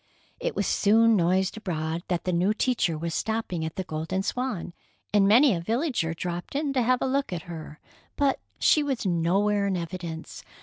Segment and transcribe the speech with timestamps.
[0.39, 4.73] It was soon noised abroad that the new teacher was stopping at the Golden Swan,
[5.13, 7.79] and many a villager dropped in to have a look at her.
[8.15, 10.43] But she was nowhere in evidence.